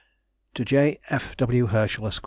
TO 0.55 0.65
J. 0.65 0.99
F. 1.11 1.37
W. 1.37 1.67
HERSCHEL, 1.67 2.07
ESQ. 2.07 2.19